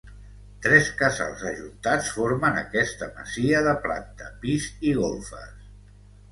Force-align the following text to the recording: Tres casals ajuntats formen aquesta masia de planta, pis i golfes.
Tres 0.61 0.87
casals 1.01 1.43
ajuntats 1.49 2.09
formen 2.15 2.59
aquesta 2.63 3.11
masia 3.21 3.63
de 3.69 3.77
planta, 3.87 4.33
pis 4.47 4.69
i 4.93 4.99
golfes. 5.05 5.57